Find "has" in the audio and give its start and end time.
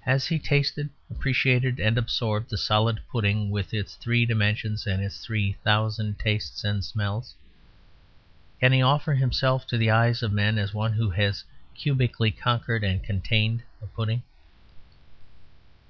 0.00-0.26, 11.12-11.42